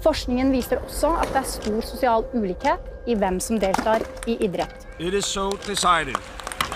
[0.00, 4.86] Forskningen viser også at det er stor sosial ulikhet i hvem som deltar i idrett.
[4.98, 6.16] It is so decided.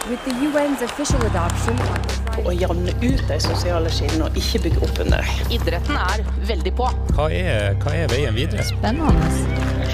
[0.08, 1.78] With the UN's official adoption
[2.44, 5.52] Å jevne ut de sosiale skillene og ikke bygge opp under dem.
[5.54, 6.88] Idretten er veldig på.
[7.14, 8.66] Hva er, hva er veien videre?
[8.66, 9.30] Spennende.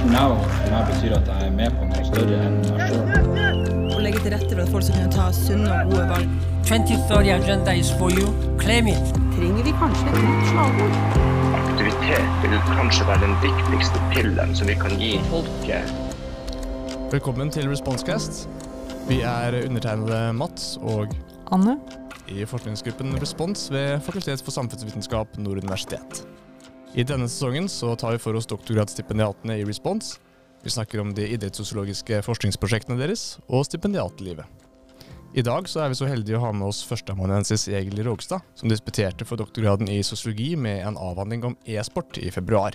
[0.09, 0.39] Now
[0.71, 3.91] meg betyr at jeg er med på noe større enn meg sjøl.
[3.91, 6.39] Å legge til rette for at folk skal kunne ta sunne og gode valg.
[6.71, 8.33] 2030 agenda is for you.
[8.63, 9.19] Claim it.
[9.37, 11.30] Trenger vi kanskje et nytt slagord?
[12.01, 15.91] Aktivitet vil kanskje være den viktigste pillen som vi kan gi folket.
[17.13, 18.47] Velkommen til Responsecast.
[19.05, 21.13] Vi er undertegnede Mats og
[21.53, 21.75] Anne?
[22.33, 26.23] i forskningsgruppen Respons ved Fakultet for samfunnsvitenskap Nord universitet.
[26.97, 30.15] I denne sesongen så tar vi for oss doktorgradsstipendiatene i Respons.
[30.65, 34.49] Vi snakker om de idrettssosiologiske forskningsprosjektene deres og stipendiatlivet.
[35.31, 38.71] I dag så er vi så heldige å ha med oss førsteamanuensis Egil Rogstad, som
[38.71, 42.75] disputerte for doktorgraden i sosiologi med en avhandling om e-sport i februar.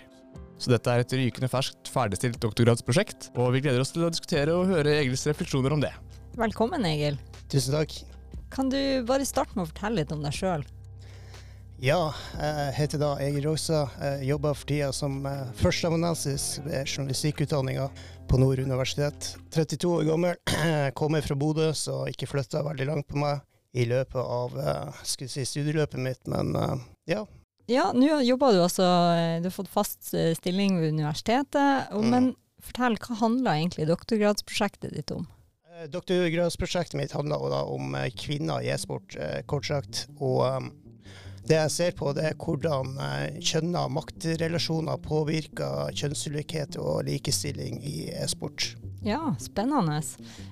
[0.55, 4.55] Så dette er et rykende ferskt ferdigstilt doktorgradsprosjekt, og vi gleder oss til å diskutere
[4.55, 5.91] og høre Egils refleksjoner om det.
[6.39, 7.19] Velkommen, Egil.
[7.51, 7.97] Tusen takk.
[8.55, 10.63] Kan du bare starte med å fortelle litt om deg sjøl?
[11.83, 13.81] Ja, jeg heter da Egil Rosa.
[13.99, 17.89] Jeg jobber for tida som eh, førsteamanuensis ved journalistikkutdanninga
[18.31, 19.33] på Nord universitet.
[19.51, 20.39] 32 år gammel,
[20.95, 23.43] kommer fra Bodø, så ikke flytta veldig langt på meg
[23.75, 27.25] i løpet av eh, si, studieløpet mitt, men eh, ja.
[27.67, 28.85] Ja, nå jobber du altså
[29.41, 31.91] Du har fått fast stilling ved universitetet.
[31.91, 32.09] Men Mm.
[32.13, 32.31] Men
[32.61, 35.27] fortell, hva handler egentlig doktorgradsprosjektet ditt om?
[35.91, 39.17] Doktorgradsprosjektet mitt handler om kvinner i e-sport,
[39.49, 40.05] kort sagt.
[40.21, 40.45] Og
[41.45, 42.95] det jeg ser på, det er hvordan
[43.39, 48.73] kjønna og maktrelasjoner påvirker kjønnsulikhet og likestilling i e-sport.
[49.05, 50.01] Ja, spennende.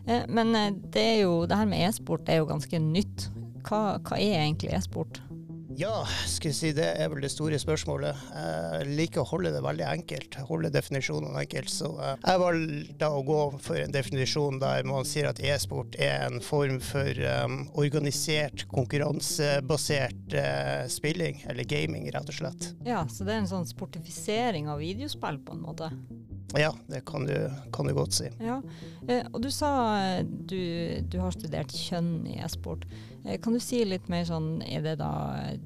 [0.05, 3.29] Eh, men eh, det jo, det her med e-sport er jo ganske nytt.
[3.65, 5.17] Hva, hva er egentlig e-sport?
[5.79, 8.19] Ja, skal jeg si det er vel det store spørsmålet.
[8.33, 11.71] Jeg liker å holde det veldig enkelt, holde definisjonen enkelt.
[11.71, 16.27] Så eh, jeg valgte å gå for en definisjon der man sier at e-sport er
[16.27, 22.69] en form for um, organisert, konkurransebasert uh, spilling, eller gaming, rett og slett.
[22.85, 25.89] Ja, så det er en sånn sportifisering av videospill på en måte?
[26.53, 27.33] Ja, det kan du,
[27.73, 28.27] kan du godt si.
[28.43, 28.59] Ja,
[29.31, 29.71] og du sa
[30.21, 32.85] du, du har studert kjønn i e-sport.
[33.25, 35.13] Eh, kan du si litt mer sånn, er det da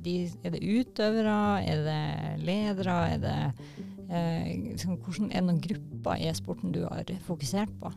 [0.05, 2.01] de, er det utøvere, er det
[2.45, 3.37] ledere, er det
[4.11, 7.91] eh, liksom, hvordan, er det noen grupper i e-sporten du har fokusert på?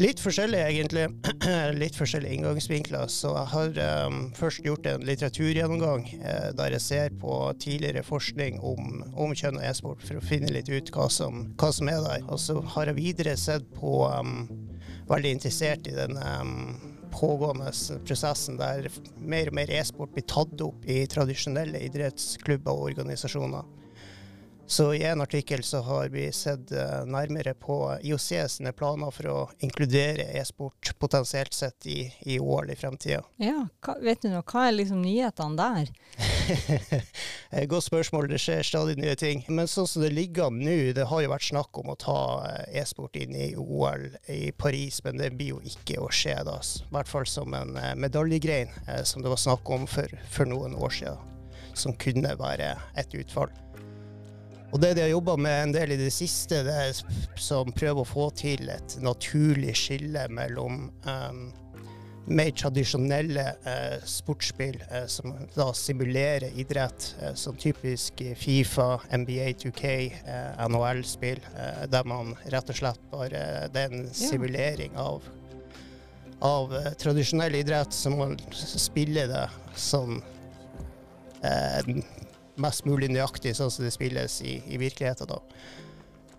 [0.00, 1.04] Litt forskjellig, egentlig.
[1.82, 3.06] Litt forskjellige inngangsvinkler.
[3.12, 8.58] Så jeg har um, først gjort en litteraturgjennomgang eh, der jeg ser på tidligere forskning
[8.64, 12.02] om, om kjønn og e-sport, for å finne litt ut hva som, hva som er
[12.08, 12.26] der.
[12.26, 14.46] Og så har jeg videre sett på um,
[15.04, 17.70] Veldig interessert i den um, pågående
[18.04, 23.64] prosessen der mer og mer e-sport blir tatt opp i tradisjonelle idrettsklubber og organisasjoner.
[24.66, 29.28] Så i en artikkel så har vi sett eh, nærmere på IOC sine planer for
[29.28, 33.20] å inkludere e-sport potensielt sett i, i OL i fremtida.
[33.36, 35.92] Ja, hva, vet du noe, hva er liksom nyhetene der?
[37.54, 39.44] Eh, Godt spørsmål, det skjer stadig nye ting.
[39.46, 42.18] Men sånn som det ligger an nå, det har jo vært snakk om å ta
[42.48, 46.56] eh, e-sport inn i OL i Paris, men det blir jo ikke å skje da.
[46.58, 48.74] I hvert fall som en eh, medaljegrein,
[49.06, 51.36] som det var snakk om for, for noen år siden.
[51.78, 53.54] Som kunne være et utfall.
[54.74, 56.96] Og det de har jobba med en del i det siste, det er
[57.38, 61.44] som prøver å få til et naturlig skille mellom um,
[62.26, 70.12] mer tradisjonelle eh, sportsspill eh, som da simulerer idrett, eh, som typisk Fifa, NBA 2K,
[70.24, 75.22] eh, NHL-spill, eh, der man rett og slett bare Det er en simulering av,
[76.40, 79.46] av eh, tradisjonell idrett, som man spiller det
[79.76, 80.22] sånn
[81.44, 81.94] eh,
[82.56, 85.28] mest mulig nøyaktig sånn som det spilles i, i virkeligheten.
[85.28, 85.42] da.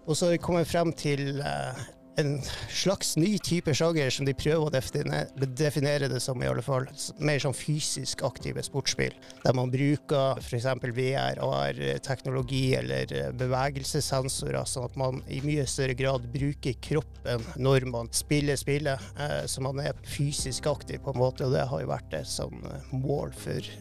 [0.05, 1.85] Og så har vi kommet frem til eh,
[2.17, 6.63] en slags ny type sjanger som de prøver å definere, definere det som, i alle
[6.65, 6.87] fall.
[7.19, 10.67] Mer sånn fysisk aktive sportsspill, der man bruker f.eks.
[10.95, 17.87] VR, AR-teknologi eller eh, bevegelsessensorer, sånn at man i mye større grad bruker kroppen når
[17.91, 19.01] man spiller spillet.
[19.19, 22.29] Eh, så man er fysisk aktiv på en måte, og det har jo vært et
[22.29, 23.73] sånn eh, mål for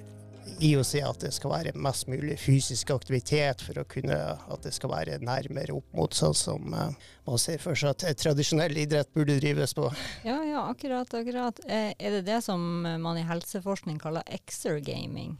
[0.61, 4.93] IOC at det skal være mest mulig fysisk aktivitet for å kunne at det skal
[4.93, 6.93] være nærmere opp mot sånn som eh,
[7.29, 9.89] man ser for seg at tradisjonell idrett burde drives på.
[10.27, 11.61] Ja, ja, akkurat, akkurat.
[11.67, 15.37] Eh, er det det som man i helseforskning kaller exergaming?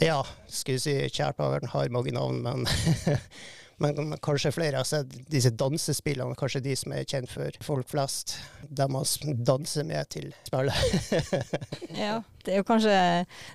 [0.00, 2.66] Ja, skulle si si barn har mange navn, men,
[3.82, 8.36] Men kanskje flere har sett disse dansespillene, kanskje de som er kjent for folk flest.
[8.62, 9.06] De man
[9.42, 11.16] danser med til spillet.
[12.04, 12.96] ja, det er jo kanskje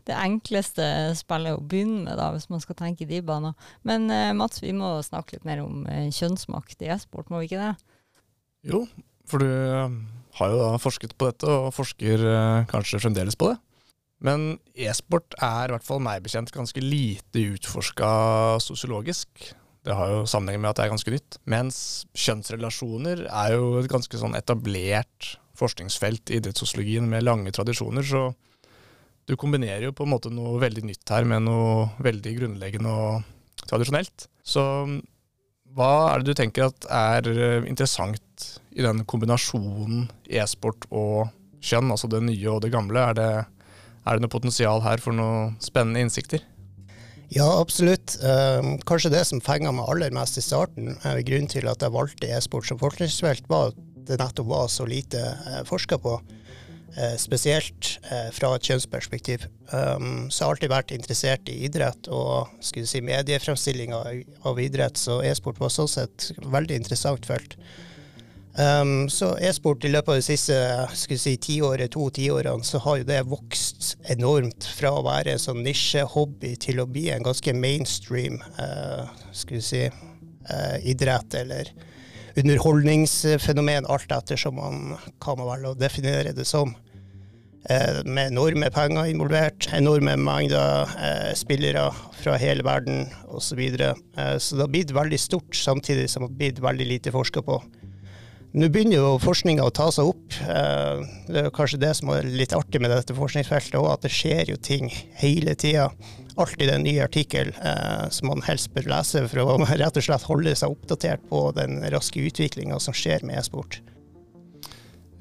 [0.09, 0.87] det enkleste
[1.19, 3.55] spillet å begynne med, da, hvis man skal tenke i de baner.
[3.87, 7.51] Men uh, Mats, vi må snakke litt mer om uh, kjønnsmakt i e-sport, må vi
[7.51, 7.93] ikke det?
[8.67, 8.83] Jo,
[9.29, 9.47] for du
[10.37, 12.25] har jo da forsket på dette, og forsker
[12.69, 13.61] kanskje fremdeles på det.
[14.23, 18.09] Men e-sport er i hvert fall meg bekjent ganske lite utforska
[18.65, 19.53] sosiologisk.
[19.87, 21.37] Det har jo sammenheng med at det er ganske nytt.
[21.47, 21.77] Mens
[22.11, 28.03] kjønnsrelasjoner er jo et ganske sånn etablert forskningsfelt i idrettssosiologien med lange tradisjoner.
[28.03, 28.25] Så
[29.27, 33.63] du kombinerer jo på en måte noe veldig nytt her med noe veldig grunnleggende og
[33.63, 34.27] tradisjonelt.
[34.43, 34.65] Så
[35.77, 37.31] hva er det du tenker at er
[37.63, 41.29] interessant i den kombinasjonen e-sport og
[41.63, 43.07] kjønn, altså det nye og det gamle?
[43.07, 43.31] Er det
[44.07, 46.43] er det noe potensial her for noen spennende innsikter?
[47.29, 48.15] Ja, absolutt.
[48.23, 51.93] Um, kanskje det som fenga meg aller mest i starten, er grunnen til at jeg
[51.93, 56.15] valgte e-sport som forskningsfelt, var at det nettopp var så lite uh, forska på.
[56.97, 59.43] Uh, spesielt uh, fra et kjønnsperspektiv.
[59.73, 64.07] Um, så jeg har alltid vært interessert i idrett og skulle si, mediefremstilling av,
[64.47, 67.59] av idrett, så e-sport var sånn sett et veldig interessant felt.
[68.57, 70.55] Um, så e-sport i løpet av de siste
[70.97, 75.43] skal si, tiåret, to tiårene, så har jo det vokst enormt fra å være en
[75.43, 79.83] sånn nisjehobby til å bli en ganske mainstream uh, skal vi si,
[80.49, 81.69] uh, idrett eller
[82.37, 84.83] underholdningsfenomen, alt ettersom man
[85.21, 86.73] kan man velger å definere det som.
[87.69, 90.97] Uh, med enorme penger involvert, enorme mengder
[91.37, 91.91] spillere
[92.23, 93.51] fra hele verden osv.
[93.51, 93.93] Så, videre.
[94.41, 97.61] så det har blitt veldig stort, samtidig som det har blitt veldig lite forska på.
[98.57, 100.33] Nå begynner jo forskninga å ta seg opp.
[100.41, 104.09] Eh, det er kanskje det som er litt artig med dette forskningsfeltet òg, at det
[104.09, 104.87] skjer jo ting
[105.19, 105.91] hele tida.
[106.41, 110.25] Alltid en ny artikkel eh, som man helst bør lese for å rett og slett
[110.25, 113.77] holde seg oppdatert på den raske utviklinga som skjer med e-sport.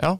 [0.01, 0.15] Ja,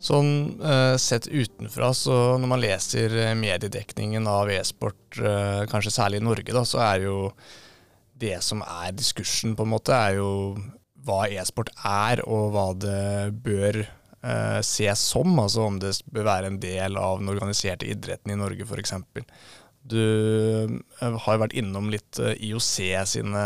[0.00, 5.18] sånn uh, sett utenfra, så når man leser mediedekningen av e-sport,
[5.68, 7.16] kanskje særlig i Norge, da, så er jo
[8.20, 10.30] det som er diskursen, på en måte, er jo
[11.06, 15.32] hva e-sport er, og hva det bør eh, ses som.
[15.42, 18.94] Altså om det bør være en del av den organiserte idretten i Norge, f.eks.
[19.90, 20.00] Du
[21.00, 22.72] har har vært innom litt eh, IOC
[23.14, 23.44] sine,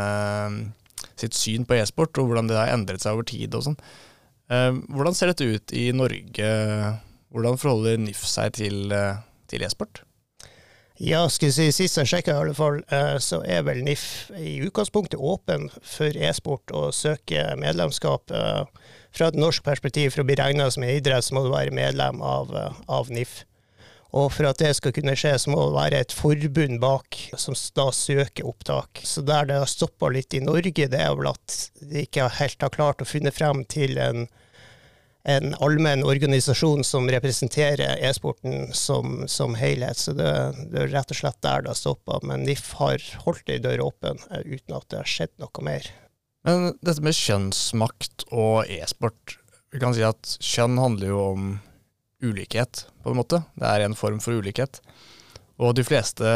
[1.14, 3.78] sitt syn på e-sport, og hvordan det har endret seg over tid og sånn.
[4.52, 6.50] Eh, hvordan ser dette ut i Norge?
[7.34, 10.02] Hvordan forholder NIF seg til, eh, til e-sport?
[11.02, 14.30] Ja, skal vi si, sist jeg sjekka i alle fall, eh, så er vel NIF
[14.38, 18.30] i utgangspunktet åpen for e-sport og søke medlemskap.
[18.30, 21.50] Eh, fra et norsk perspektiv, for å bli regna som en idrett, så må du
[21.50, 23.42] være medlem av, eh, av, NIF.
[24.14, 27.58] Og for at det skal kunne skje, så må det være et forbund bak som
[27.74, 29.02] da søker opptak.
[29.02, 32.62] Så der det har stoppa litt i Norge, det er vel at de ikke helt
[32.62, 34.28] har klart å finne frem til en
[35.24, 39.96] en allmenn organisasjon som representerer e-sporten som, som helhet.
[39.96, 40.30] Så det,
[40.68, 42.20] det, er rett og slett der det har stoppa.
[42.22, 45.88] Men NIF har holdt ei dør åpen eh, uten at det har skjedd noe mer.
[46.44, 49.38] Men dette med kjønnsmakt og e-sport,
[49.72, 51.48] vi kan si at kjønn handler jo om
[52.24, 53.40] ulikhet, på en måte.
[53.56, 54.82] Det er en form for ulikhet.
[55.64, 56.28] Og de fleste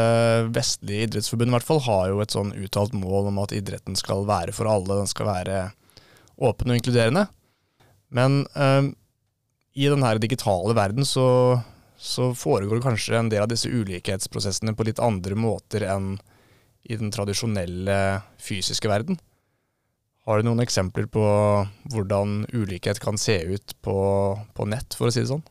[0.55, 4.25] vestlige idrettsforbund i hvert fall har jo et sånn uttalt mål om at idretten skal
[4.29, 5.65] være for alle, den skal være
[6.39, 7.27] åpen og inkluderende.
[8.09, 8.93] Men um,
[9.73, 11.61] i den her digitale verden så,
[11.97, 16.15] så, foregår kanskje en del av disse ulikhetsprosessene på litt andre måter enn
[16.89, 19.19] i den tradisjonelle fysiske verden.
[20.25, 21.23] Har du noen eksempler på
[21.93, 23.97] hvordan ulikhet kan se ut på,
[24.53, 25.45] på nett, for å si det sånn?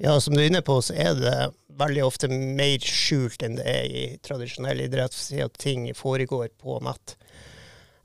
[0.00, 1.34] Ja, som du er inne på, så er det
[1.80, 6.78] veldig ofte mer skjult enn det er i tradisjonell idrett, si at ting foregår på
[6.84, 7.16] nett.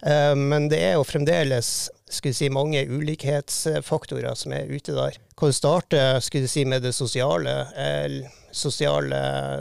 [0.05, 5.17] Eh, men det er jo fremdeles si, mange ulikhetsfaktorer som er ute der.
[5.37, 7.65] Kan starte si, med det sosiale.
[7.75, 9.17] eller sosiale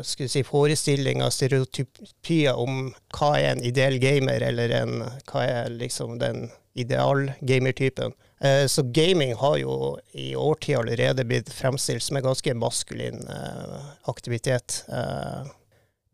[0.06, 6.46] si, forestillinger, stereotypier om hva er en ideell gamer, eller en, hva er liksom den
[6.78, 8.14] ideal-gamertypen.
[8.44, 13.24] Eh, så gaming har jo i årtier allerede blitt fremstilt som en ganske maskulin
[14.10, 14.84] aktivitet.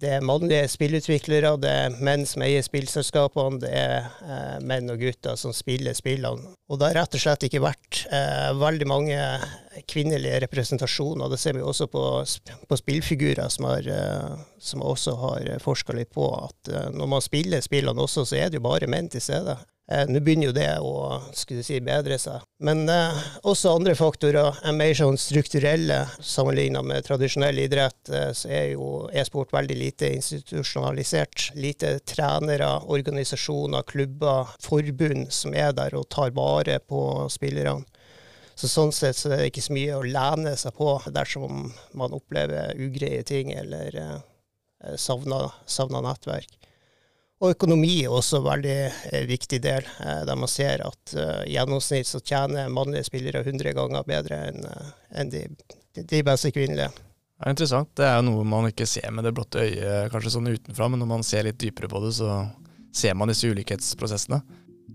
[0.00, 5.02] Det er mannlige spillutviklere, det er menn som eier spillselskapene, det er eh, menn og
[5.02, 6.54] gutter som spiller spillene.
[6.73, 9.19] Og det har rett og slett ikke vært eh, veldig mange
[9.90, 11.28] kvinnelige representasjoner.
[11.28, 12.04] Det ser vi også på,
[12.71, 17.26] på spillfigurer som, har, eh, som også har forska litt på, at eh, når man
[17.26, 19.59] spiller spillene også, så er det jo bare menn til stede.
[19.90, 22.44] Eh, Nå begynner jo det å skulle si, bedre seg.
[22.62, 26.04] Men eh, også andre faktorer er mer sånn strukturelle.
[26.23, 31.50] Sammenlignet med tradisjonell idrett eh, så er jo e-sport veldig lite institusjonalisert.
[31.59, 37.82] Lite trenere, organisasjoner, klubber, forbund som er der og tar vare på spillerne.
[38.61, 42.12] Så Sånn sett så er det ikke så mye å lene seg på dersom man
[42.12, 44.18] opplever ugreie ting eller eh,
[45.00, 46.61] savner, savner nettverk.
[47.40, 51.38] Og økonomi er også en veldig eh, viktig del, eh, der man ser at eh,
[51.49, 55.47] i gjennomsnitt så tjener mannlige spillere 100 ganger bedre enn de,
[55.97, 56.90] de beste kvinnelige.
[56.92, 57.88] Det er interessant.
[57.97, 61.09] Det er noe man ikke ser med det blotte øyet kanskje sånn utenfra, men når
[61.14, 62.42] man ser litt dypere på det, så
[62.92, 64.42] ser man disse ulikhetsprosessene.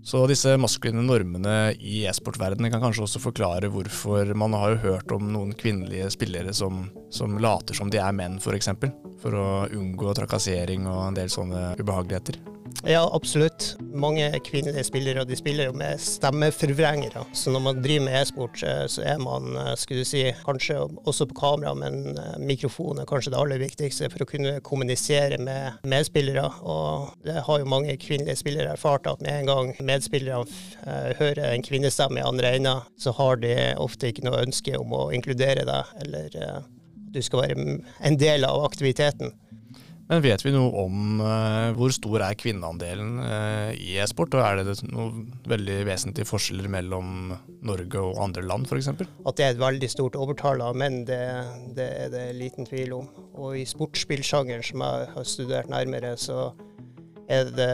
[0.04, 5.14] Så disse maskuline normene i e-sportverdenen kan kanskje også forklare hvorfor man har jo hørt
[5.16, 8.46] om noen kvinnelige spillere som, som later som de er menn, f.eks.
[8.46, 12.38] For, eksempel, for å unngå trakassering og en del sånne ubehageligheter.
[12.84, 13.76] Ja, absolutt.
[13.80, 17.24] Mange kvinnelige spillere de spiller jo med stemmeforvrengere.
[17.32, 20.78] Så når man driver med e-sport, eh, så er man eh, skulle du si, kanskje
[21.04, 25.38] også på kamera, men eh, mikrofon er kanskje det aller viktigste for å kunne kommunisere
[25.42, 26.44] med medspillere.
[26.62, 31.64] Og det har jo mange kvinnelige spillere erfart at med en gang medspillerne hører en
[31.64, 35.96] kvinnestemme i andre enden, så har de ofte ikke noe ønske om å inkludere deg,
[36.04, 36.62] eller
[37.14, 39.32] du skal være en del av aktiviteten.
[40.06, 44.60] Men vet vi noe om uh, hvor stor er kvinneandelen uh, i e-sport, og er
[44.62, 47.32] det noen veldig vesentlige forskjeller mellom
[47.66, 48.92] Norge og andre land f.eks.?
[48.94, 51.18] At det er et veldig stort overtall av menn, det,
[51.74, 53.10] det, er det liten tvil om.
[53.34, 56.52] Og i sportsspillsjangeren som jeg har studert nærmere, så
[57.26, 57.70] er det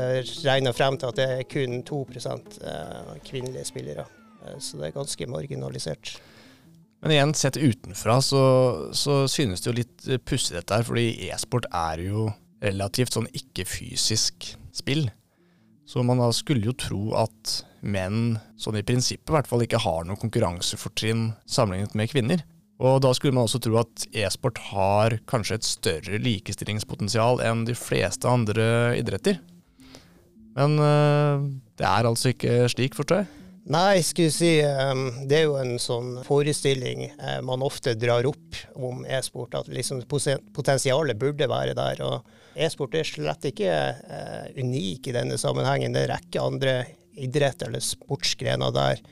[0.47, 4.09] regna frem til at det er kun 2 uh, kvinnelige spillere.
[4.59, 6.17] Så det er ganske marginalisert.
[7.03, 8.43] Men igjen, sett utenfra så,
[8.95, 12.29] så synes det jo litt pussig dette her, fordi e-sport er jo
[12.63, 15.09] relativt sånn ikke-fysisk spill.
[15.83, 19.83] Så man da skulle jo tro at menn, sånn i prinsippet i hvert fall, ikke
[19.83, 22.47] har noe konkurransefortrinn sammenlignet med kvinner.
[22.83, 27.77] Og da skulle man også tro at e-sport har kanskje et større likestillingspotensial enn de
[27.79, 28.65] fleste andre
[28.99, 29.43] idretter.
[30.55, 31.47] Men øh,
[31.79, 33.42] det er altså ikke slik, forstår jeg?
[33.71, 39.04] Nei, skulle si det er jo en sånn forestilling uh, man ofte drar opp om
[39.07, 42.02] e-sport, at liksom potensialet burde være der.
[42.02, 45.95] og E-sport er slett ikke uh, unik i denne sammenhengen.
[45.95, 46.75] Det er en rekke andre
[47.12, 49.02] idretter eller sportsgrener der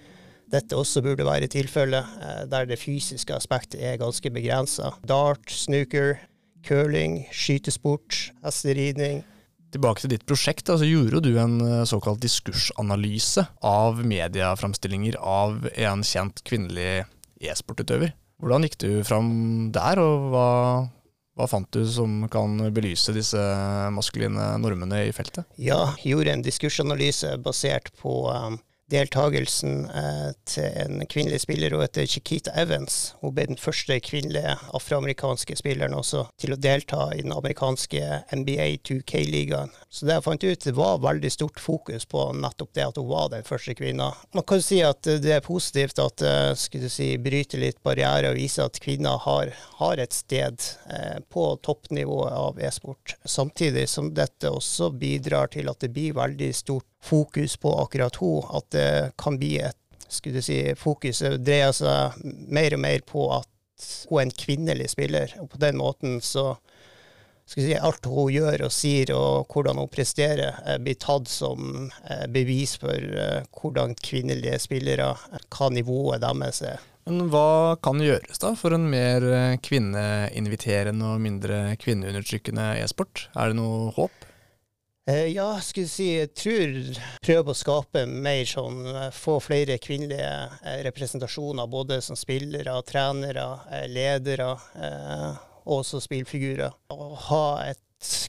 [0.51, 4.97] dette også burde være tilfellet, uh, der det fysiske aspektet er ganske begrensa.
[5.07, 6.19] Dart, snooker,
[6.67, 9.23] curling, skytesport, hesteridning
[9.71, 16.03] Tilbake til ditt prosjekt, så gjorde du en eh, såkalt diskursanalyse av medieframstillinger av en
[16.07, 17.05] kjent kvinnelig
[17.41, 18.15] e-sportutøver.
[18.41, 19.29] Hvordan gikk du fram
[19.75, 20.49] der, og hva,
[21.37, 23.43] hva, fant du som kan belyse disse
[23.95, 25.47] maskuline normene i feltet?
[25.61, 28.59] Ja, gjorde en diskursanalyse basert på um,
[28.91, 33.15] deltakelsen eh, til en kvinnelig spiller hun heter Chiquita Evans.
[33.21, 38.03] Hun ble den første kvinnelige afroamerikanske spilleren også til å delta i den amerikanske
[38.35, 39.73] NBA 2K-ligaen.
[39.89, 43.09] Så det jeg fant ut, det var veldig stort fokus på nettopp det at hun
[43.11, 44.11] var den første kvinna.
[44.37, 48.39] Man kan si at det er positivt at eh, skulle si, bryter litt barrierer og
[48.41, 53.17] viser at kvinner har, har et sted eh, på toppnivået av e-sport.
[53.25, 58.57] Samtidig som dette også bidrar til at det blir veldig stort fokus på akkurat henne,
[58.59, 58.91] at det
[59.21, 59.77] kan bli et
[60.11, 63.49] skulle si, Fokuset dreier seg mer og mer på at
[64.11, 65.33] hun er en kvinnelig spiller.
[65.41, 66.53] Og på den måten så
[67.51, 71.91] skal si, alt hun gjør og sier og hvordan hun presterer, eh, blir tatt som
[72.05, 75.13] eh, bevis for eh, hvordan kvinnelige spillere,
[75.51, 76.87] hva nivået deres er.
[77.09, 79.25] Men hva kan gjøres da for en mer
[79.65, 83.25] kvinneinviterende og mindre kvinneundertrykkende e-sport?
[83.35, 84.30] Er det noe håp?
[85.11, 86.75] Eh, ja, skulle si, jeg tror
[87.25, 90.29] prøve å skape mer sånn eh, Få flere kvinnelige
[90.63, 93.47] eh, representasjoner, både som spillere, trenere,
[93.91, 96.77] ledere og også spillfigurer.
[96.95, 97.81] Å ha et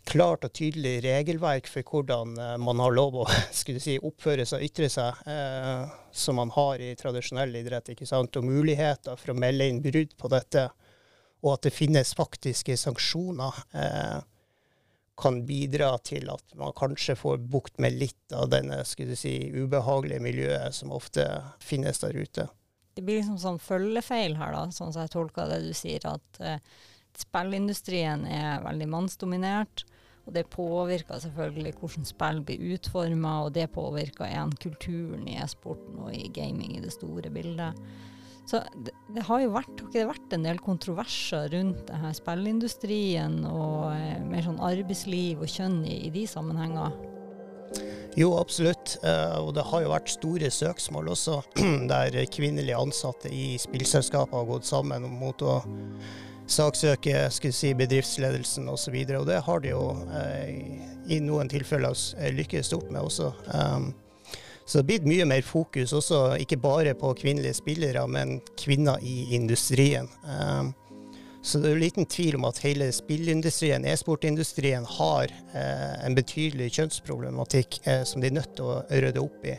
[0.09, 4.89] klart og tydelig regelverk for hvordan man har lov å si, oppføre seg og ytre
[4.91, 7.93] seg, eh, som man har i tradisjonell idrett.
[7.93, 8.35] ikke sant?
[8.39, 10.69] Og muligheter for å melde inn brudd på dette,
[11.41, 13.63] og at det finnes faktiske sanksjoner.
[13.75, 14.19] Eh,
[15.19, 20.23] kan bidra til at man kanskje får bukt med litt av denne skulle si, ubehagelige
[20.23, 21.25] miljøet som ofte
[21.61, 22.47] finnes der ute.
[22.95, 26.41] Det blir liksom sånn følgefeil her, da, sånn som jeg tolker det du sier, at
[26.43, 26.59] eh,
[27.19, 29.85] spillindustrien er veldig mannsdominert.
[30.27, 35.97] Og det påvirker selvfølgelig hvordan spill blir utforma, og det påvirker igjen kulturen i e-sporten
[36.03, 37.79] og i gaming i det store bildet.
[38.49, 43.41] Så det, det, har jo vært, har vært en del kontroverser rundt det her spillindustrien
[43.47, 46.95] og eh, mer sånn arbeidsliv og kjønn i, i de sammenhenger?
[48.19, 48.97] Jo, absolutt.
[49.07, 51.39] Eh, og det har jo vært store søksmål også,
[51.93, 55.61] der kvinnelige ansatte i spillselskaper har gått sammen mot å
[56.51, 58.97] saksøke skulle si, bedriftsledelsen osv.
[58.97, 59.85] Og, så og det har de jo
[60.17, 60.81] eh,
[61.11, 61.95] i noen tilfeller
[62.35, 63.31] lykkes stort med også.
[63.53, 63.91] Um,
[64.65, 69.33] så det blir mye mer fokus også, ikke bare på kvinnelige spillere, men kvinner i
[69.35, 70.09] industrien.
[70.23, 70.73] Um,
[71.41, 76.67] så det er jo liten tvil om at hele spillindustrien, e-sportindustrien, har eh, en betydelig
[76.75, 79.55] kjønnsproblematikk eh, som de er nødt til å rydde opp i.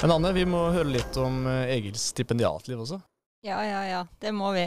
[0.00, 2.98] Men Anne, vi må høre litt om eh, Egils stipendiatliv også.
[3.46, 4.04] Ja, ja, ja.
[4.18, 4.66] Det må vi.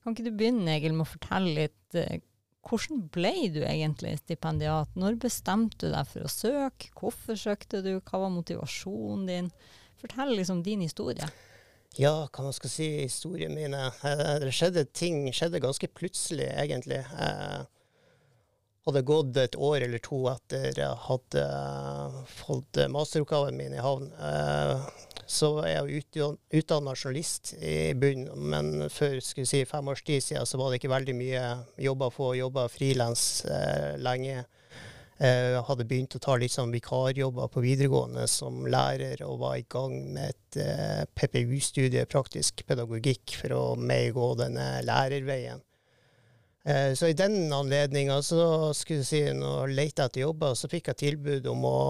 [0.00, 2.00] Kan ikke du begynne, Egil, med å fortelle litt
[2.66, 4.92] hvordan ble du egentlig stipendiat?
[4.98, 6.90] Når bestemte du deg for å søke?
[6.98, 7.94] Hvorfor søkte du?
[8.00, 9.52] Hva var motivasjonen din?
[10.00, 11.26] Fortell liksom din historie.
[11.98, 13.74] Ja, hva man skal si historien min?
[13.74, 17.00] Eh, det skjedde ting skjedde ganske plutselig, egentlig.
[17.02, 17.66] Jeg
[18.86, 21.46] hadde gått et år eller to etter jeg hadde
[22.38, 24.12] fått masteroppgaven min i havn.
[24.14, 24.86] Eh,
[25.30, 26.02] så er jeg
[26.58, 30.90] utdanna journalist i bunnen, men for si, fem års tid siden så var det ikke
[30.90, 31.44] veldig mye
[31.78, 32.30] jobber å få.
[32.40, 34.40] Jobba frilans eh, lenge.
[35.20, 39.58] Jeg eh, hadde begynt å ta litt sånn vikarjobber på videregående som lærer, og var
[39.60, 45.62] i gang med et eh, PPU-studie, praktisk pedagogikk, for å medgå denne lærerveien.
[46.64, 50.68] Eh, så i den anledninga så skulle jeg si, når jeg lette etter jobber, så
[50.68, 51.80] fikk jeg tilbud om å,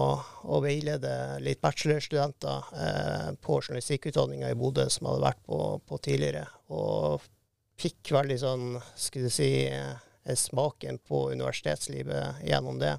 [0.47, 1.11] å veilede
[1.43, 6.45] litt bachelorstudenter eh, på journalistikkutdanninga i Bodø som hadde vært på, på, tidligere.
[6.71, 7.25] Og
[7.81, 12.95] fikk veldig sånn, skulle jeg si, eh, smaken på universitetslivet gjennom det.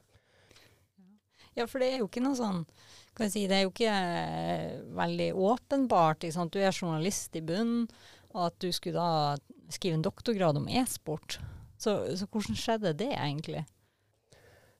[1.56, 2.66] Ja, for det er jo ikke noe sånn
[3.12, 6.24] kan jeg si, Det er jo ikke eh, veldig åpenbart.
[6.24, 6.52] Ikke sant?
[6.54, 7.84] Du er journalist i bunnen,
[8.32, 11.36] og at du skulle da skrive en doktorgrad om e-sport.
[11.82, 13.64] Så, så, hvordan skjedde det egentlig?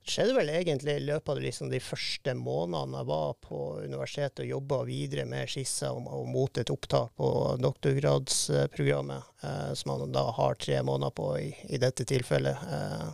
[0.02, 4.42] Det skjedde vel egentlig i løpet av liksom de første månedene jeg var på universitetet
[4.44, 7.28] og jobba videre med skisser og, og mot et opptak på
[7.62, 13.12] doktorgradsprogrammet, eh, som man da har tre måneder på i, i dette tilfellet, eh,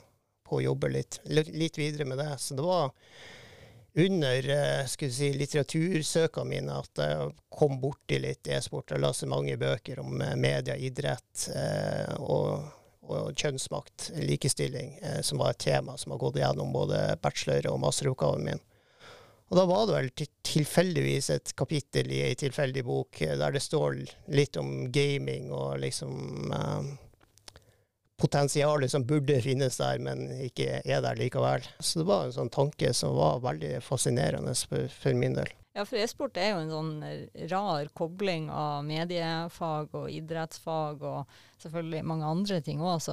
[0.48, 2.30] på å jobbe litt, litt, videre med det.
[2.40, 2.92] Så det var
[3.98, 8.94] under eh, si, litteratursøkene mine at jeg kom borti litt e-sport.
[8.94, 12.77] Jeg leste mange bøker om eh, media, idrett eh, og
[13.08, 17.80] og kjønnsmakt, likestilling, eh, som var et tema som har gått gjennom både bachelor- og
[17.84, 18.64] masteroppgaven min.
[19.48, 23.64] Og da var det vel tilfeldigvis et kapittel i ei tilfeldig bok eh, der det
[23.64, 24.02] står
[24.36, 26.90] litt om gaming og liksom eh,
[28.18, 31.64] potensialet som burde finnes der, men ikke er der likevel.
[31.80, 35.52] Så det var en sånn tanke som var veldig fascinerende for, min del.
[35.78, 41.36] Ja, for e-sport er jo en sånn eh, rar kobling av mediefag og idrettsfag og
[41.62, 43.06] selvfølgelig mange andre ting òg.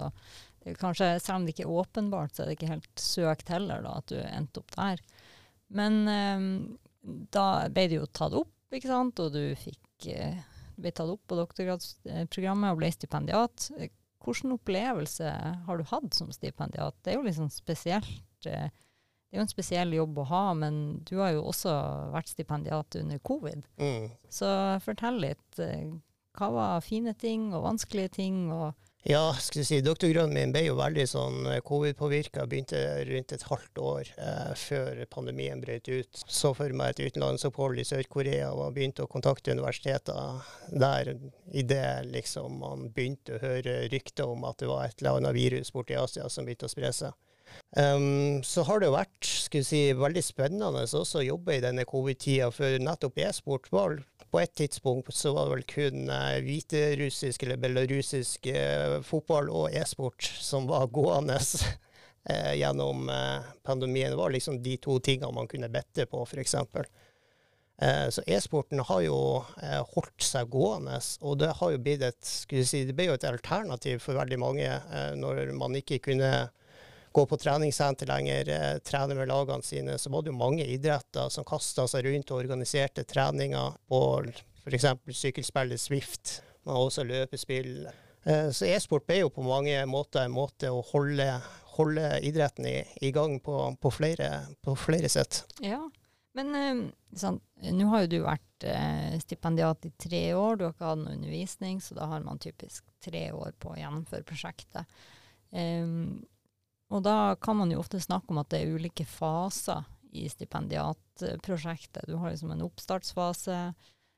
[0.81, 3.99] Kanskje, selv om det ikke er åpenbart, så er det ikke helt søkt heller da,
[4.01, 5.03] at du endte opp der.
[5.77, 6.47] Men um,
[7.33, 10.41] da ble det jo tatt opp, ikke sant, og du fikk, uh,
[10.81, 13.69] ble tatt opp på doktorgradsprogrammet og ble stipendiat.
[14.25, 15.35] Hvilken opplevelse
[15.69, 16.97] har du hatt som stipendiat?
[17.05, 18.49] Det er jo litt sånn spesielt.
[18.49, 18.73] Uh,
[19.35, 21.71] det er jo en spesiell jobb å ha, men du har jo også
[22.13, 23.65] vært stipendiat under covid.
[23.75, 24.05] Mm.
[24.31, 24.47] Så
[24.85, 25.59] fortell litt.
[25.59, 25.89] Eh,
[26.39, 28.45] hva var fine ting og vanskelige ting?
[28.55, 28.71] og
[29.03, 32.47] ja, skal du si, doktorgraden min ble jo veldig sånn eh, covid-påvirka.
[32.47, 32.79] Begynte
[33.11, 36.23] rundt et halvt år eh, før pandemien brøt ut.
[36.25, 40.39] Så for meg et utenlandsopphold i Sør-Korea og begynte å kontakte universiteter
[40.71, 41.11] der.
[41.51, 45.75] Idet liksom man begynte å høre rykter om at det var et eller annet virus
[45.75, 47.13] borti Asia som begynte å spre seg.
[47.75, 49.29] Um, så har det jo vært
[49.67, 53.97] si, veldig spennende også å jobbe i denne covid-tida, for nettopp e-sport var
[54.35, 59.71] på et tidspunkt så var det vel kun uh, hviterussisk eller belarusisk uh, fotball og
[59.71, 63.07] e-sport som var gående uh, gjennom
[63.63, 64.11] pandemien.
[64.11, 66.55] Det var liksom de to tingene man kunne bette på, f.eks.
[68.15, 69.17] Så e-sporten har jo
[69.91, 70.95] holdt seg gående,
[71.27, 74.69] og det har jo blitt et, si, det ble jo et alternativ for veldig mange
[75.19, 76.29] når man ikke kunne
[77.15, 81.29] gå på treningssenter lenger, eh, trene med lagene sine, så var det jo mange idretter
[81.31, 84.01] som kasta seg rundt og organiserte treninger på
[84.65, 84.87] f.eks.
[85.21, 87.87] sykkelspillet Swift, men også løpespill.
[88.27, 91.29] Eh, så e-sport ble jo på mange måter en måte å holde,
[91.77, 92.75] holde idretten i,
[93.07, 94.29] i gang på, på, flere,
[94.83, 95.45] flere, sett.
[95.63, 95.79] Ja,
[96.35, 97.39] men sånn,
[97.71, 98.67] nå har jo du vært
[99.23, 102.83] stipendiat i tre år, du har ikke hatt noe undervisning, så da har man typisk
[102.99, 104.97] tre år på å gjennomføre prosjektet.
[105.55, 106.25] Um,
[106.93, 112.05] og da kan man jo ofte snakke om at det er ulike faser i stipendiatprosjektet.
[112.07, 113.57] Du har liksom en oppstartsfase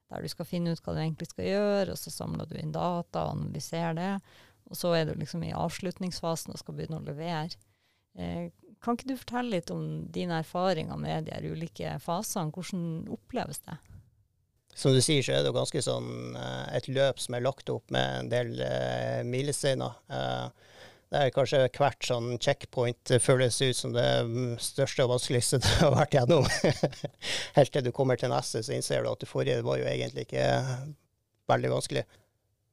[0.07, 2.75] der du skal finne ut hva du egentlig skal gjøre, og så samler du inn
[2.75, 4.13] data og analyserer det.
[4.67, 7.55] og så er du liksom i avslutningsfasen og skal begynne å levere.
[8.19, 8.49] Eh,
[8.83, 12.51] kan ikke du fortelle litt om dine erfaringer med de her ulike fasene?
[12.51, 13.77] Hvordan oppleves det?
[14.77, 17.71] Som du sier, så er det jo ganske sånn eh, et løp som er lagt
[17.73, 19.95] opp med en del eh, milesteiner.
[20.11, 20.75] Eh,
[21.07, 24.07] det er kanskje hvert sånn checkpoint føles ut som det
[24.63, 26.47] største og vanskeligste du har vært gjennom.
[27.55, 30.27] Helt til du kommer til neste, så innser du at det forrige var jo egentlig
[30.27, 30.47] ikke
[31.47, 32.03] veldig vanskelig.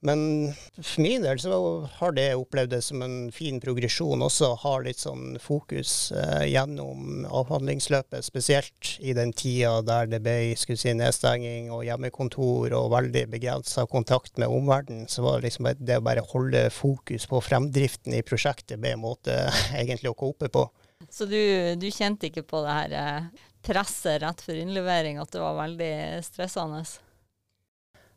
[0.05, 1.57] Men for min del så
[1.97, 7.25] har det opplevd det som en fin progresjon også, ha litt sånn fokus eh, gjennom
[7.25, 13.87] avhandlingsløpet, spesielt i den tida der det ble si, nedstenging og hjemmekontor og veldig begrensa
[13.89, 15.07] kontakt med omverdenen.
[15.09, 19.05] Så var det liksom det å bare holde fokus på fremdriften i prosjektet ble en
[19.07, 19.39] måte
[19.81, 20.67] egentlig å kope på.
[21.09, 21.41] Så du,
[21.81, 25.95] du kjente ikke på det her eh, presset rett før innlevering, at det var veldig
[26.29, 26.85] stressende?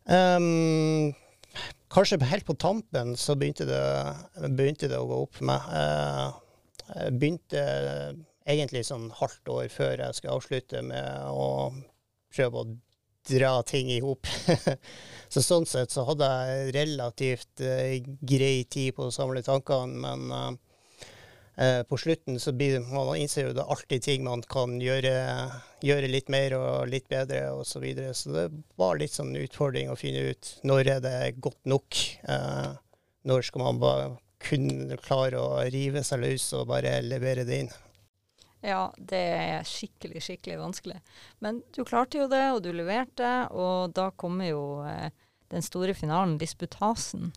[0.08, 1.15] Um,
[1.93, 3.84] kanskje helt på tampen så begynte det,
[4.50, 5.70] begynte det å gå opp for meg.
[5.78, 6.26] Eh,
[6.88, 7.63] jeg begynte
[8.48, 11.48] egentlig sånn halvt år før jeg skulle avslutte med å
[12.34, 12.70] prøve å
[13.28, 14.28] dra ting i hop.
[15.34, 20.32] så sånn sett så hadde jeg relativt uh, grei tid på å samle tankene, men
[20.32, 20.54] eh,
[21.89, 25.13] på slutten så blir man innser jo det alltid ting man kan gjøre,
[25.82, 27.72] gjøre litt mer og litt bedre osv.
[27.72, 28.13] Så, videre.
[28.13, 28.43] så det
[28.78, 31.98] var litt sånn utfordring å finne ut når er det godt nok.
[32.30, 32.76] Eh,
[33.28, 34.08] når skal man bare
[34.41, 37.74] kunne klare å rive seg løs og bare levere det inn.
[38.65, 40.98] Ja, det er skikkelig, skikkelig vanskelig.
[41.43, 45.13] Men du klarte jo det, og du leverte, og da kommer jo eh,
[45.54, 47.32] den store finalen, disputasen.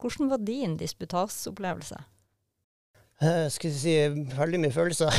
[0.00, 1.98] Hvordan var din disputasopplevelse?
[3.20, 3.94] Uh, skal jeg si
[4.38, 5.12] veldig mye følelser.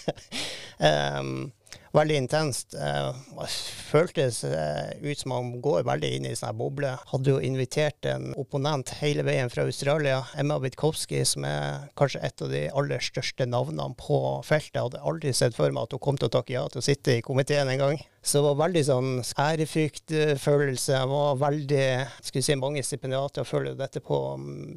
[1.20, 1.50] um,
[1.96, 2.74] veldig intenst.
[2.74, 3.48] Det
[3.90, 6.92] føltes uh, ut som man går veldig inn i en sånn boble.
[7.10, 12.44] Hadde jo invitert en opponent hele veien fra Australia, Emma Witkowski, som er kanskje et
[12.44, 14.76] av de aller største navnene på feltet.
[14.78, 16.86] Jeg hadde aldri sett for meg at hun kom til å takke ja til å
[16.86, 18.00] sitte i komiteen en gang.
[18.22, 20.92] Så det var veldig sånn ærefryktfølelse.
[20.92, 21.84] Jeg var veldig
[22.20, 24.18] skulle si Mange stipendiater føler dette på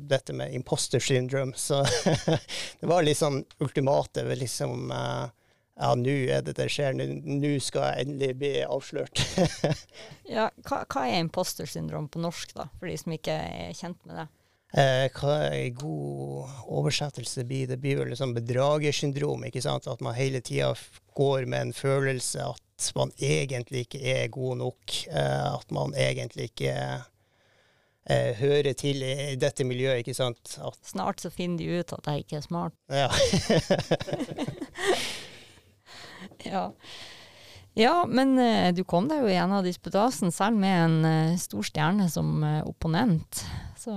[0.10, 1.52] dette med imposter syndrome.
[1.60, 1.82] Så
[2.80, 4.24] det var litt sånn ultimate.
[4.40, 4.92] liksom...
[4.92, 5.32] Uh,
[5.74, 9.18] ja, nå er det det skjer, nå skal jeg endelig bli avslørt.
[10.36, 13.98] ja, hva, hva, er imposter syndrom på norsk, da, for de som ikke er kjent
[14.06, 14.28] med det?
[14.74, 17.68] Eh, hva en god oversettelse blir?
[17.70, 19.90] Det blir vel liksom bedragersyndrom, ikke sant?
[19.90, 20.74] At man hele tida
[21.18, 22.62] går med en følelse at
[22.98, 24.84] man egentlig ikke er god nok.
[25.10, 26.74] Eh, at man egentlig ikke
[28.10, 30.58] eh, hører til i dette miljøet, ikke sant.
[30.58, 32.74] At Snart så finner de ut at jeg ikke er smart.
[32.90, 33.10] Ja.
[36.54, 36.64] Ja.
[37.78, 42.10] ja men uh, du kom deg jo gjennom disputasen selv med en uh, stor stjerne
[42.12, 43.46] som uh, opponent.
[43.80, 43.94] Så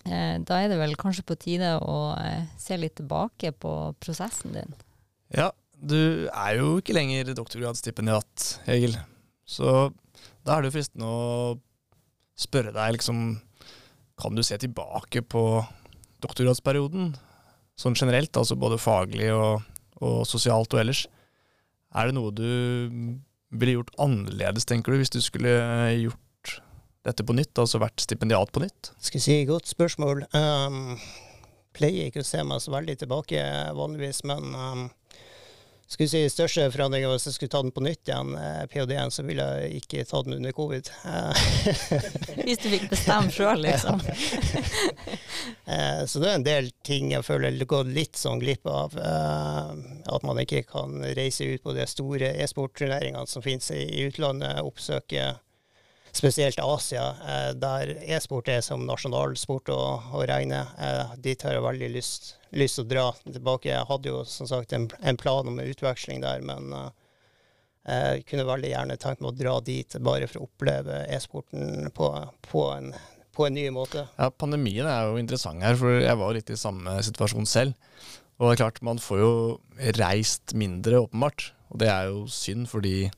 [0.00, 2.14] da er det vel kanskje på tide å
[2.58, 4.70] se litt tilbake på prosessen din.
[5.36, 8.96] Ja, du er jo ikke lenger doktorgradsstipendiat, Egil.
[9.44, 9.90] Så
[10.40, 11.28] da er det jo fristende å
[12.32, 13.20] spørre deg liksom
[14.20, 15.44] Kan du se tilbake på
[16.24, 17.12] doktorgradsperioden
[17.80, 19.60] sånn generelt, altså både faglig og
[20.00, 21.04] og sosialt og ellers.
[21.90, 22.46] Er det noe du
[23.50, 25.50] ville gjort annerledes, tenker du, hvis du skulle
[25.98, 26.60] gjort
[27.06, 28.92] dette på nytt, altså vært stipendiat på nytt?
[29.02, 30.22] Skal si godt spørsmål.
[30.36, 30.94] Um,
[31.76, 33.42] pleier ikke å se meg så veldig tilbake
[33.76, 34.86] vanligvis, men um,
[35.94, 39.24] skulle si største forandringa hvis jeg skulle ta den på nytt igjen, eh, ph.d.-en, så
[39.26, 40.90] ville jeg ikke ta den under covid.
[42.44, 44.02] hvis du fikk bestemme sjøl, liksom.
[45.70, 48.96] Eh, så det er en del ting jeg føler jeg går litt sånn glipp av.
[48.98, 49.68] Eh,
[50.10, 55.28] at man ikke kan reise ut på de store e-sportturneringene som finnes i utlandet, oppsøke
[56.12, 59.80] spesielt Asia, eh, der e-sport er som nasjonalsport å,
[60.16, 60.62] å regne.
[60.78, 63.70] Eh, dit har jeg veldig lyst, lyst å dra tilbake.
[63.72, 66.88] Jeg hadde jo som sagt en, en plan om utveksling der, men uh,
[67.86, 72.10] jeg kunne veldig gjerne tenkt meg å dra dit bare for å oppleve e-sporten på,
[72.46, 72.66] på,
[73.36, 74.04] på, en, ny måte.
[74.18, 77.78] Ja, Pandemien er jo interessant her, for jeg var litt i samme situasjon selv.
[78.40, 79.32] Og det er klart, man får jo
[80.00, 81.50] reist mindre, åpenbart.
[81.70, 83.10] Og det er jo synd, fordi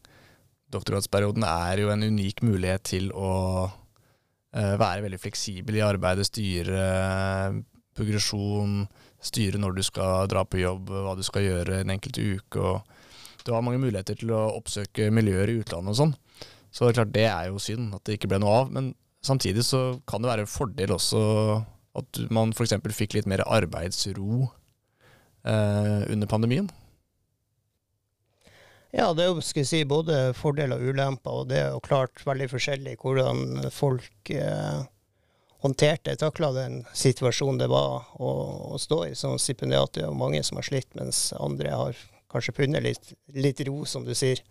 [0.72, 3.32] doktorgradsperioden er jo en unik mulighet til å
[3.68, 7.60] uh, være veldig fleksibel i arbeidet, styre uh,
[7.96, 8.86] progresjon,
[9.22, 12.58] styre når du skal dra på jobb, hva du skal gjøre en enkelt uke.
[12.58, 16.16] og Du har mange muligheter til å oppsøke miljøer i utlandet og sånn.
[16.72, 18.72] Så det er klart det er jo synd at det ikke ble noe av.
[18.72, 21.22] Men samtidig så kan det være en fordel også
[22.00, 22.78] at man f.eks.
[22.96, 24.46] fikk litt mer arbeidsro
[25.44, 26.70] uh, under pandemien.
[28.92, 31.42] Ja, det er jo skal si, både fordeler og ulemper.
[31.42, 34.82] Og det er jo klart veldig forskjellig hvordan folk eh,
[35.64, 38.32] håndterte, takla den situasjonen det var å,
[38.74, 39.94] å stå i som stipendiat.
[39.96, 42.02] Det er mange som har slitt, mens andre har
[42.32, 44.44] kanskje funnet litt, litt ro, som du sier.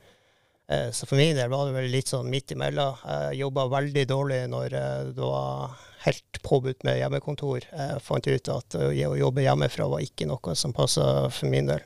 [0.71, 2.97] Eh, så for min del var det vel litt sånn midt imellom.
[3.05, 5.77] Jeg jobba veldig dårlig når eh, det var
[6.07, 7.69] helt påbudt med hjemmekontor.
[7.69, 11.85] Jeg fant ut at å jobbe hjemmefra var ikke noe som passa for min del.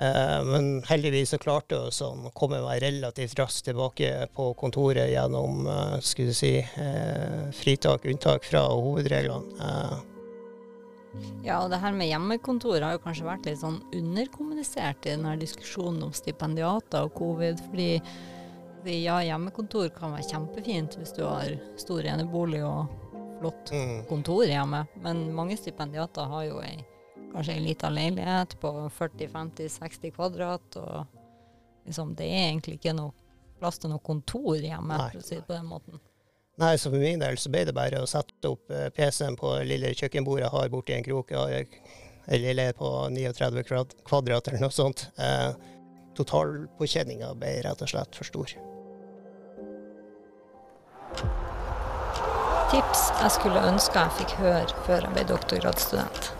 [0.00, 5.12] Eh, men heldigvis så klarte jeg å sånn, komme meg relativt raskt tilbake på kontoret
[5.12, 9.70] gjennom eh, skulle si, eh, fritak, unntak fra hovedreglene.
[11.44, 15.34] Ja, og det her med hjemmekontor har jo kanskje vært litt sånn underkommunisert i denne
[15.36, 17.60] diskusjonen om stipendiater og covid.
[17.66, 22.88] Fordi ja, hjemmekontor kan være kjempefint hvis du har stor enebolig og
[23.42, 24.06] flott Mm.
[24.08, 26.80] kontor hjemme, men mange stipendiater har jo ei
[27.32, 31.18] kanskje ei lita leilighet på 40-50-60 kvadrat, og
[31.88, 33.12] liksom det er egentlig ikke noe
[33.58, 36.00] plass til noe kontor hjemme, Nei, for å si det på den måten.
[36.60, 39.54] Nei, så for min del så ble det bare å sette opp eh, PC-en på
[39.64, 41.30] lille kjøkkenbordet jeg har borti en krok.
[41.32, 41.68] Jeg
[42.26, 45.06] har leilighet på 39 kvadrat- kvadrat eller noe sånt.
[45.16, 45.54] Eh,
[46.18, 48.52] Totalpåkjenninga ble rett og slett for stor.
[52.72, 56.30] Tips jeg skulle ønske jeg fikk høre før jeg ble doktorgradsstudent.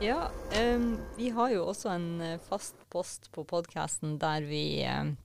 [0.00, 0.30] Ja,
[0.74, 5.16] um, vi har jo også en eh, fast post på podkasten der vi em,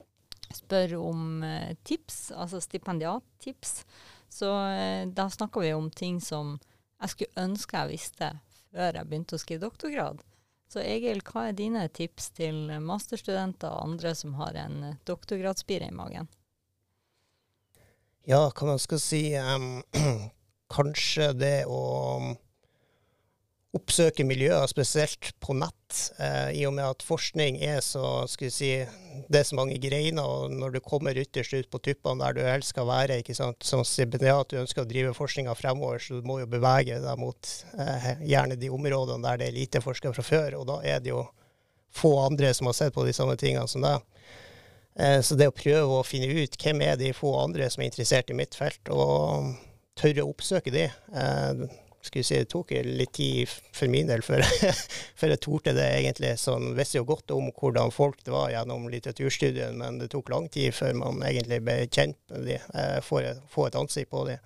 [0.50, 3.84] spør om uh, tips, altså stipendiattips.
[4.34, 6.56] Så uh, da snakker vi om ting som
[7.04, 8.32] jeg skulle ønske jeg visste
[8.74, 10.24] før jeg begynte å skrive doktorgrad.
[10.74, 15.94] Så Egil, hva er dine tips til masterstudenter og andre som har en doktorgradsspire i
[15.94, 16.32] magen?
[18.26, 19.84] Ja, hva man skal si um,
[20.74, 21.84] Kanskje det å
[23.74, 28.54] oppsøke miljøer, spesielt på nett, eh, i og med at forskning er så skal vi
[28.54, 28.74] si,
[29.30, 32.42] Det er så mange greiner, og når du kommer ytterst ut på tuppene der du
[32.42, 36.28] helst skal være, ikke sant, som stipendiat, du ønsker å drive forskninga fremover, så du
[36.28, 40.26] må jo bevege deg mot eh, gjerne de områdene der det er lite forska fra
[40.26, 41.28] før, og da er det jo
[41.94, 44.02] få andre som har sett på de samme tingene som deg.
[45.00, 47.90] Eh, Så det å prøve å finne ut hvem er de få andre som er
[47.90, 49.54] interessert i mitt felt, og
[49.98, 51.66] tørre å oppsøke de eh,
[52.04, 56.34] skal vi si, Det tok litt tid for min del før, jeg torde det, egentlig.
[56.42, 60.50] Sånn, visste jo godt om hvordan folk det var gjennom litteraturstudien, men det tok lang
[60.52, 62.60] tid før man egentlig ble kjent med de,
[63.08, 64.38] får, få et, ansikt på de.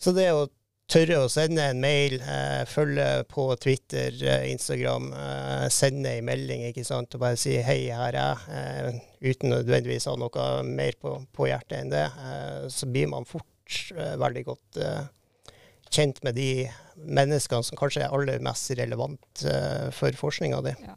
[0.00, 0.48] Så det å
[0.90, 6.66] tørre å sende en mail, eh, følge på Twitter, eh, Instagram, eh, sende en melding
[6.68, 10.92] ikke sant, og bare si 'hei, her er jeg', uten nødvendigvis å ha noe mer
[11.00, 12.06] på, på hjertet enn det,
[12.68, 13.46] så blir man fort
[14.20, 15.04] veldig godt eh,
[15.94, 20.74] kjent med de menneskene som kanskje er aller mest relevant eh, for forskninga di.
[20.84, 20.96] Ja.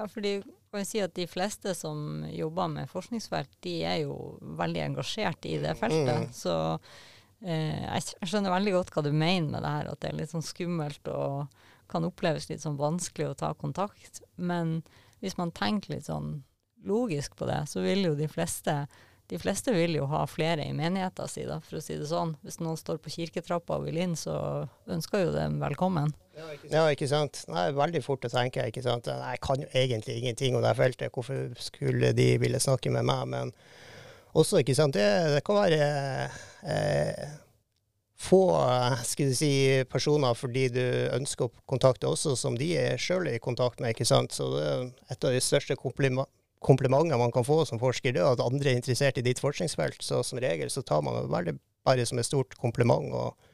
[0.00, 0.38] ja, fordi
[0.74, 4.16] kan jeg si at de fleste som jobber med forskningsfelt, de er jo
[4.58, 6.24] veldig engasjert i det feltet.
[6.24, 6.32] Mm.
[6.34, 6.54] Så
[7.46, 10.34] eh, jeg skjønner veldig godt hva du mener med det her, at det er litt
[10.34, 14.22] sånn skummelt og kan oppleves litt sånn vanskelig å ta kontakt.
[14.34, 14.80] Men
[15.22, 16.40] hvis man tenker litt sånn
[16.84, 18.74] logisk på det, så vil jo de fleste
[19.32, 22.34] de fleste vil jo ha flere i menigheten si, da, for å si det sånn.
[22.44, 24.34] Hvis noen står på kirketrappa og vil inn, så
[24.90, 26.12] ønsker jo dem velkommen.
[26.68, 27.44] Ja, ikke sant.
[27.48, 28.66] Nei, veldig fort å tenke.
[28.68, 29.08] ikke sant?
[29.08, 33.24] Jeg kan jo egentlig ingenting om det feltet, hvorfor skulle de ville snakke med meg?
[33.32, 33.54] Men
[34.34, 35.88] også, ikke sant, det, det kan være
[36.68, 37.34] eh,
[38.20, 38.42] få
[39.08, 39.52] skal du si,
[39.90, 40.84] personer fordi du
[41.16, 43.94] ønsker å kontakte også, som de er sjøl i kontakt med.
[43.94, 44.36] ikke sant?
[44.36, 46.28] Så det er et av de største komplima-
[46.64, 50.00] komplimenter man kan få som forsker, det er at andre er interessert i ditt forskningsfelt.
[50.02, 53.12] Så som regel så tar man det bare som et stort kompliment.
[53.12, 53.52] og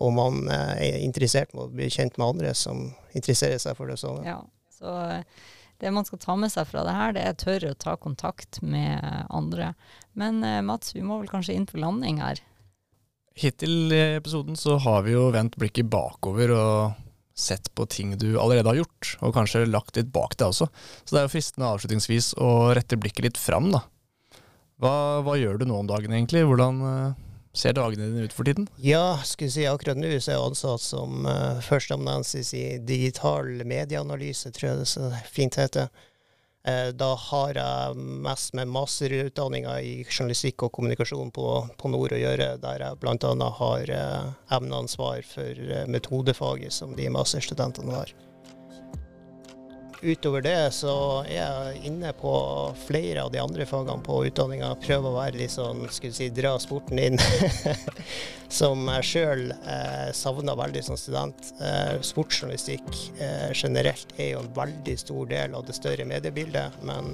[0.00, 3.90] og man eh, er interessert med å bli kjent med andre som interesserer seg for
[3.90, 4.24] det samme.
[4.24, 4.38] Ja,
[4.72, 5.42] så eh,
[5.80, 8.62] det man skal ta med seg fra det her, det er tørre å ta kontakt
[8.64, 9.74] med andre.
[10.16, 12.40] Men eh, Mats, vi må vel kanskje inn for landing her.
[13.40, 17.06] Hittil i episoden så har vi jo vendt blikket bakover og
[17.40, 20.68] sett på ting du allerede har gjort, og kanskje lagt litt bak deg også.
[21.04, 23.84] Så det er jo fristende avslutningsvis å rette blikket litt fram, da.
[24.80, 26.46] Hva, hva gjør du nå om dagen egentlig?
[26.48, 27.18] Hvordan eh,
[27.52, 28.68] ser dagene dine ut for tiden?
[28.80, 34.52] Ja, skulle si akkurat nå så er jeg ansatt som uh, førsteamanuensis i digital medieanalyse,
[34.56, 35.90] tror jeg det så fint heter.
[36.68, 41.46] Eh, da har jeg mest med masterutdanninga i journalistikk og kommunikasjon på,
[41.80, 43.50] på Nord å gjøre, der jeg bl.a.
[43.60, 43.94] har
[44.58, 48.12] emneansvar for eh, metodefaget som de masterstudentene har.
[50.02, 50.92] Utover det så
[51.28, 52.32] er jeg inne på
[52.86, 54.70] flere av de andre fagene på utdanninga.
[54.80, 57.20] Prøver å være litt sånn, skulle si, dra sporten inn.
[58.60, 61.52] som jeg sjøl eh, savna veldig som student.
[61.60, 62.88] Eh, sportsjournalistikk
[63.20, 66.80] eh, generelt er jo en veldig stor del av det større mediebildet.
[66.80, 67.12] Men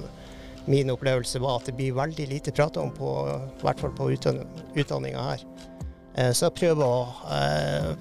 [0.65, 3.11] min opplevelse var at det blir veldig lite prata om, på,
[3.51, 5.45] i hvert fall på utdanninga her.
[6.15, 7.03] Eh, så jeg prøver å
[7.35, 7.91] eh,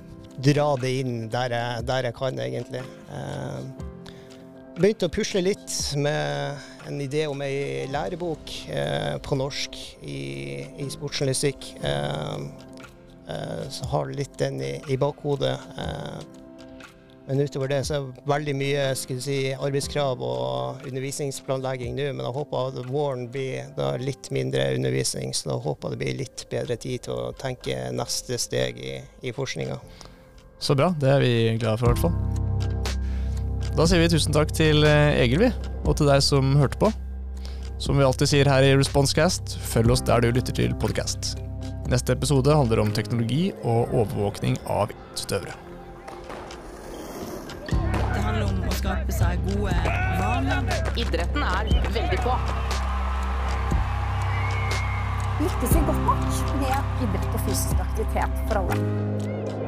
[0.47, 2.87] dra det inn der jeg, der jeg kan, egentlig.
[4.77, 10.19] Begynte å pusle litt med en idé om ei lærebok eh, på norsk i,
[10.77, 11.71] i sportsjournalistikk.
[11.81, 12.35] Eh,
[13.33, 15.57] eh, så har litt den i, i bakhodet.
[15.81, 16.21] Eh,
[17.27, 22.13] men utover det så er det veldig mye si, arbeidskrav og undervisningsplanlegging nå.
[22.13, 23.73] Men jeg håper at våren blir
[24.05, 27.87] litt mindre undervisning, så da håper jeg det blir litt bedre tid til å tenke
[27.97, 29.81] neste steg i, i forskninga.
[30.61, 32.46] Så bra, det er vi glade for i hvert fall.
[33.77, 35.49] Da sier vi tusen takk til eh, Egil, vi,
[35.85, 36.89] og til deg som hørte på.
[37.77, 41.35] Som vi alltid sier her i Responsecast, følg oss der du lytter til podkast.
[41.93, 45.53] Neste episode handler om teknologi og overvåkning av støvere.
[47.69, 49.77] Det handler om å skape seg gode
[50.23, 50.73] vaner.
[50.97, 52.41] Idretten er veldig på.
[55.45, 59.66] Lykkes vi godt nok med idrett og fysisk aktivitet for alle?